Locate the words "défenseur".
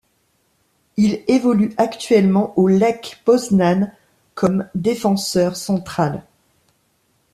4.73-5.55